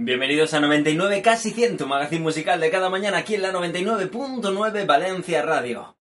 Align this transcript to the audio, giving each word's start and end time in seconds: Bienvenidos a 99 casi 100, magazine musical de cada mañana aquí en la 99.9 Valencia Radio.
Bienvenidos 0.00 0.54
a 0.54 0.60
99 0.60 1.22
casi 1.22 1.50
100, 1.50 1.84
magazine 1.88 2.22
musical 2.22 2.60
de 2.60 2.70
cada 2.70 2.88
mañana 2.88 3.18
aquí 3.18 3.34
en 3.34 3.42
la 3.42 3.52
99.9 3.52 4.86
Valencia 4.86 5.42
Radio. 5.42 5.92